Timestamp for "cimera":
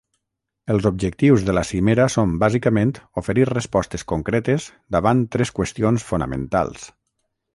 1.71-2.07